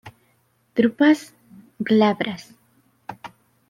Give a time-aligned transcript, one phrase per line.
[0.73, 1.35] Drupas
[1.77, 2.55] glabras.